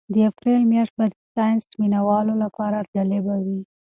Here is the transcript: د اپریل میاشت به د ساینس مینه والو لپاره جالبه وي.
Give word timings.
د 0.13 0.15
اپریل 0.29 0.61
میاشت 0.71 0.93
به 0.97 1.05
د 1.11 1.15
ساینس 1.33 1.65
مینه 1.79 1.99
والو 2.07 2.33
لپاره 2.43 2.87
جالبه 2.93 3.35
وي. 3.45 3.61